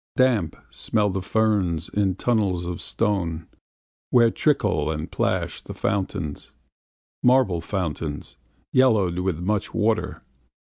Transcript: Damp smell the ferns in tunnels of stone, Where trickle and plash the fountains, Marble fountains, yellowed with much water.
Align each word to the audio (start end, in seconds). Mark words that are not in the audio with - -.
Damp 0.15 0.55
smell 0.71 1.11
the 1.11 1.21
ferns 1.21 1.87
in 1.87 2.15
tunnels 2.15 2.65
of 2.65 2.81
stone, 2.81 3.45
Where 4.09 4.31
trickle 4.31 4.89
and 4.89 5.11
plash 5.11 5.61
the 5.61 5.75
fountains, 5.75 6.53
Marble 7.21 7.61
fountains, 7.61 8.35
yellowed 8.73 9.19
with 9.19 9.37
much 9.37 9.75
water. 9.75 10.23